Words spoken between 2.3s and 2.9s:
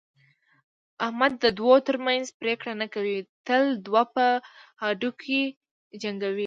پرېکړه نه